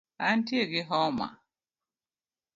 [0.31, 1.27] Antie gi homa